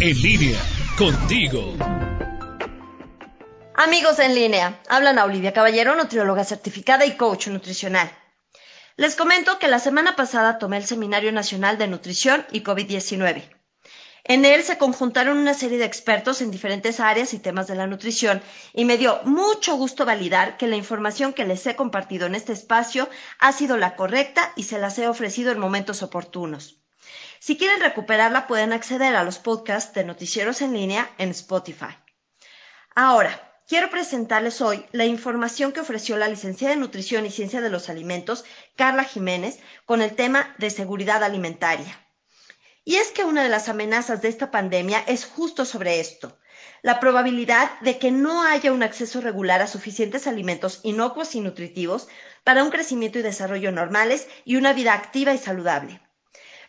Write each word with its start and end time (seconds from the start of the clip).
En 0.00 0.16
línea, 0.22 0.60
contigo. 0.96 1.74
Amigos 3.74 4.20
en 4.20 4.32
línea, 4.32 4.80
hablan 4.88 5.18
a 5.18 5.24
Olivia 5.24 5.52
Caballero, 5.52 5.96
nutrióloga 5.96 6.44
certificada 6.44 7.04
y 7.04 7.16
coach 7.16 7.48
nutricional. 7.48 8.08
Les 8.96 9.16
comento 9.16 9.58
que 9.58 9.66
la 9.66 9.80
semana 9.80 10.14
pasada 10.14 10.58
tomé 10.58 10.76
el 10.76 10.86
Seminario 10.86 11.32
Nacional 11.32 11.78
de 11.78 11.88
Nutrición 11.88 12.46
y 12.52 12.62
COVID-19. 12.62 13.42
En 14.22 14.44
él 14.44 14.62
se 14.62 14.78
conjuntaron 14.78 15.36
una 15.36 15.54
serie 15.54 15.78
de 15.78 15.86
expertos 15.86 16.42
en 16.42 16.52
diferentes 16.52 17.00
áreas 17.00 17.34
y 17.34 17.40
temas 17.40 17.66
de 17.66 17.74
la 17.74 17.88
nutrición 17.88 18.40
y 18.74 18.84
me 18.84 18.98
dio 18.98 19.20
mucho 19.24 19.74
gusto 19.74 20.06
validar 20.06 20.58
que 20.58 20.68
la 20.68 20.76
información 20.76 21.32
que 21.32 21.44
les 21.44 21.66
he 21.66 21.74
compartido 21.74 22.28
en 22.28 22.36
este 22.36 22.52
espacio 22.52 23.08
ha 23.40 23.50
sido 23.50 23.76
la 23.76 23.96
correcta 23.96 24.52
y 24.54 24.62
se 24.62 24.78
las 24.78 24.96
he 25.00 25.08
ofrecido 25.08 25.50
en 25.50 25.58
momentos 25.58 26.04
oportunos. 26.04 26.78
Si 27.40 27.56
quieren 27.56 27.80
recuperarla 27.80 28.46
pueden 28.46 28.72
acceder 28.72 29.14
a 29.14 29.24
los 29.24 29.38
podcasts 29.38 29.94
de 29.94 30.04
noticieros 30.04 30.60
en 30.60 30.74
línea 30.74 31.10
en 31.18 31.30
Spotify. 31.30 31.96
Ahora, 32.94 33.60
quiero 33.68 33.90
presentarles 33.90 34.60
hoy 34.60 34.84
la 34.92 35.04
información 35.04 35.72
que 35.72 35.80
ofreció 35.80 36.16
la 36.16 36.28
licenciada 36.28 36.74
en 36.74 36.80
Nutrición 36.80 37.26
y 37.26 37.30
Ciencia 37.30 37.60
de 37.60 37.70
los 37.70 37.88
Alimentos, 37.88 38.44
Carla 38.76 39.04
Jiménez, 39.04 39.60
con 39.84 40.02
el 40.02 40.16
tema 40.16 40.54
de 40.58 40.70
seguridad 40.70 41.22
alimentaria. 41.22 42.04
Y 42.84 42.96
es 42.96 43.10
que 43.10 43.24
una 43.24 43.42
de 43.42 43.50
las 43.50 43.68
amenazas 43.68 44.22
de 44.22 44.28
esta 44.28 44.50
pandemia 44.50 45.04
es 45.06 45.26
justo 45.26 45.64
sobre 45.64 46.00
esto, 46.00 46.38
la 46.82 47.00
probabilidad 47.00 47.78
de 47.80 47.98
que 47.98 48.10
no 48.10 48.42
haya 48.42 48.72
un 48.72 48.82
acceso 48.82 49.20
regular 49.20 49.60
a 49.60 49.66
suficientes 49.66 50.26
alimentos 50.26 50.80
inocuos 50.82 51.34
y 51.34 51.40
nutritivos 51.40 52.08
para 52.44 52.64
un 52.64 52.70
crecimiento 52.70 53.18
y 53.18 53.22
desarrollo 53.22 53.72
normales 53.72 54.26
y 54.44 54.56
una 54.56 54.72
vida 54.72 54.94
activa 54.94 55.34
y 55.34 55.38
saludable. 55.38 56.00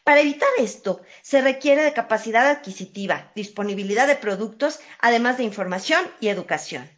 Para 0.09 0.22
evitar 0.22 0.49
esto, 0.58 1.04
se 1.22 1.40
requiere 1.40 1.84
de 1.84 1.94
capacidad 1.94 2.49
adquisitiva, 2.49 3.31
disponibilidad 3.36 4.08
de 4.08 4.16
productos, 4.16 4.80
además 4.98 5.38
de 5.38 5.44
información 5.44 6.04
y 6.20 6.30
educación. 6.30 6.90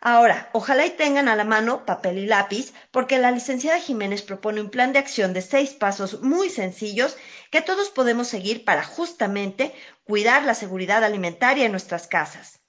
Ahora, 0.00 0.48
ojalá 0.52 0.86
y 0.86 0.90
tengan 0.90 1.26
a 1.26 1.34
la 1.34 1.42
mano 1.42 1.84
papel 1.84 2.18
y 2.18 2.26
lápiz, 2.26 2.74
porque 2.92 3.18
la 3.18 3.32
licenciada 3.32 3.80
Jiménez 3.80 4.22
propone 4.22 4.60
un 4.60 4.70
plan 4.70 4.92
de 4.92 5.00
acción 5.00 5.32
de 5.32 5.42
seis 5.42 5.70
pasos 5.70 6.22
muy 6.22 6.48
sencillos 6.48 7.16
que 7.50 7.60
todos 7.60 7.90
podemos 7.90 8.28
seguir 8.28 8.64
para 8.64 8.84
justamente 8.84 9.74
cuidar 10.04 10.44
la 10.44 10.54
seguridad 10.54 11.02
alimentaria 11.02 11.64
en 11.64 11.72
nuestras 11.72 12.06
casas. 12.06 12.60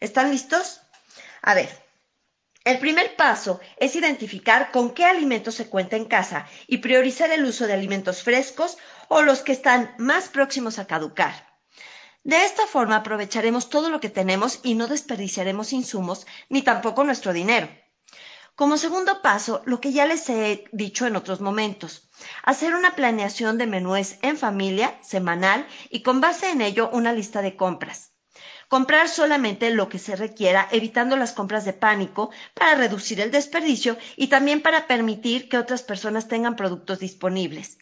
¿Están 0.00 0.30
listos? 0.30 0.82
A 1.40 1.54
ver, 1.54 1.70
el 2.68 2.78
primer 2.80 3.16
paso 3.16 3.60
es 3.78 3.96
identificar 3.96 4.70
con 4.72 4.90
qué 4.90 5.06
alimentos 5.06 5.54
se 5.54 5.70
cuenta 5.70 5.96
en 5.96 6.04
casa 6.04 6.46
y 6.66 6.78
priorizar 6.78 7.30
el 7.30 7.46
uso 7.46 7.66
de 7.66 7.72
alimentos 7.72 8.22
frescos 8.22 8.76
o 9.08 9.22
los 9.22 9.40
que 9.40 9.52
están 9.52 9.94
más 9.96 10.28
próximos 10.28 10.78
a 10.78 10.86
caducar. 10.86 11.48
De 12.24 12.44
esta 12.44 12.66
forma 12.66 12.96
aprovecharemos 12.96 13.70
todo 13.70 13.88
lo 13.88 14.00
que 14.00 14.10
tenemos 14.10 14.60
y 14.62 14.74
no 14.74 14.86
desperdiciaremos 14.86 15.72
insumos 15.72 16.26
ni 16.50 16.60
tampoco 16.60 17.04
nuestro 17.04 17.32
dinero. 17.32 17.70
Como 18.54 18.76
segundo 18.76 19.22
paso, 19.22 19.62
lo 19.64 19.80
que 19.80 19.92
ya 19.92 20.04
les 20.04 20.28
he 20.28 20.64
dicho 20.70 21.06
en 21.06 21.16
otros 21.16 21.40
momentos, 21.40 22.10
hacer 22.42 22.74
una 22.74 22.94
planeación 22.94 23.56
de 23.56 23.66
menúes 23.66 24.18
en 24.20 24.36
familia, 24.36 24.98
semanal 25.00 25.66
y 25.88 26.02
con 26.02 26.20
base 26.20 26.50
en 26.50 26.60
ello 26.60 26.90
una 26.92 27.14
lista 27.14 27.40
de 27.40 27.56
compras. 27.56 28.12
Comprar 28.68 29.08
solamente 29.08 29.70
lo 29.70 29.88
que 29.88 29.98
se 29.98 30.14
requiera, 30.14 30.68
evitando 30.70 31.16
las 31.16 31.32
compras 31.32 31.64
de 31.64 31.72
pánico 31.72 32.30
para 32.54 32.74
reducir 32.74 33.18
el 33.20 33.30
desperdicio 33.30 33.96
y 34.16 34.26
también 34.26 34.60
para 34.60 34.86
permitir 34.86 35.48
que 35.48 35.56
otras 35.56 35.82
personas 35.82 36.28
tengan 36.28 36.54
productos 36.54 36.98
disponibles. 36.98 37.78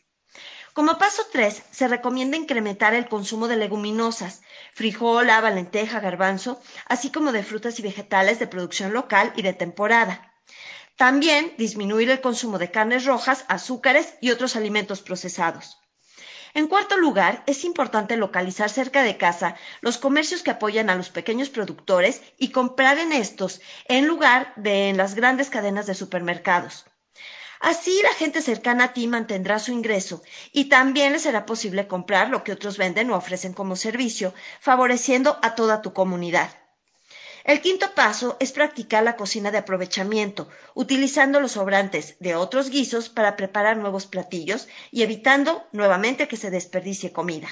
Como 0.73 0.99
paso 0.99 1.23
3, 1.33 1.63
se 1.71 1.89
recomienda 1.89 2.37
incrementar 2.37 2.95
el 2.95 3.09
consumo 3.09 3.49
de 3.49 3.57
leguminosas, 3.57 4.43
frijol, 4.75 5.31
haba, 5.31 5.51
lenteja, 5.51 6.01
garbanzo, 6.01 6.61
así 6.87 7.11
como 7.11 7.33
de 7.33 7.43
frutas 7.43 7.79
y 7.81 7.83
vegetales 7.83 8.39
de 8.39 8.47
producción 8.47 8.93
local 8.93 9.33
y 9.37 9.43
de 9.43 9.55
temporada. 9.55 10.35
También 10.97 11.53
disminuir 11.59 12.11
el 12.11 12.21
consumo 12.21 12.59
de 12.59 12.71
carnes 12.71 13.07
rojas, 13.07 13.45
azúcares 13.49 14.15
y 14.21 14.31
otros 14.31 14.55
alimentos 14.55 15.01
procesados. 15.01 15.79
En 16.57 16.69
cuarto 16.69 16.97
lugar, 16.97 17.43
es 17.47 17.65
importante 17.65 18.17
localizar 18.17 18.71
cerca 18.71 19.03
de 19.03 19.19
casa 19.19 19.57
los 19.83 19.99
comercios 19.99 20.43
que 20.43 20.53
apoyan 20.53 20.89
a 20.89 20.95
los 20.95 21.11
pequeños 21.11 21.51
productores 21.51 22.23
y 22.39 22.51
comprar 22.51 22.97
en 22.97 23.13
estos 23.13 23.61
en 23.89 24.07
lugar 24.07 24.55
de 24.57 24.89
en 24.89 24.97
las 24.97 25.15
grandes 25.15 25.51
cadenas 25.51 25.85
de 25.85 25.95
supermercados. 25.95 26.87
Así 27.61 28.01
la 28.03 28.15
gente 28.15 28.41
cercana 28.41 28.85
a 28.85 28.93
ti 28.95 29.07
mantendrá 29.07 29.59
su 29.59 29.71
ingreso 29.71 30.23
y 30.51 30.71
también 30.71 31.13
le 31.13 31.19
será 31.19 31.45
posible 31.45 31.89
comprar 31.89 32.31
lo 32.31 32.43
que 32.43 32.53
otros 32.53 32.79
venden 32.79 33.11
o 33.11 33.17
ofrecen 33.17 33.53
como 33.53 33.77
servicio, 33.77 34.33
favoreciendo 34.59 35.39
a 35.43 35.57
toda 35.57 35.83
tu 35.83 35.93
comunidad. 35.93 36.49
El 37.47 37.61
quinto 37.61 37.95
paso 37.95 38.37
es 38.41 38.51
practicar 38.51 39.05
la 39.05 39.15
cocina 39.15 39.53
de 39.53 39.59
aprovechamiento, 39.59 40.49
utilizando 40.75 41.39
los 41.39 41.53
sobrantes 41.53 42.17
de 42.19 42.35
otros 42.35 42.71
guisos 42.71 43.09
para 43.09 43.37
preparar 43.37 43.77
nuevos 43.77 44.07
platillos 44.07 44.67
y 44.91 45.05
evitando 45.05 45.65
nuevamente 45.71 46.27
que 46.27 46.37
se 46.37 46.51
desperdicie 46.51 47.13
comida. 47.13 47.47